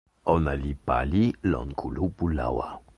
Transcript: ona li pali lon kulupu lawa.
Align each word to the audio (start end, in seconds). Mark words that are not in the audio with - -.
ona 0.33 0.53
li 0.61 0.71
pali 0.85 1.23
lon 1.51 1.69
kulupu 1.79 2.25
lawa. 2.37 2.67